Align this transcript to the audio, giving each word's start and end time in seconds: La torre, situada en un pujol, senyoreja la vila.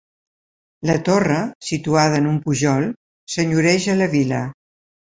La 0.89 0.95
torre, 1.09 1.37
situada 1.69 2.23
en 2.23 2.31
un 2.31 2.41
pujol, 2.49 2.91
senyoreja 3.37 4.01
la 4.03 4.13
vila. 4.19 4.45